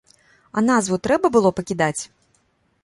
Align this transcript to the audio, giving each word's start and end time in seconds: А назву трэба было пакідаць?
А 0.57 0.63
назву 0.69 0.99
трэба 1.07 1.31
было 1.37 1.49
пакідаць? 1.59 1.99